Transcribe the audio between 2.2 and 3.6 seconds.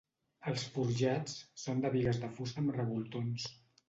de fusta amb revoltons.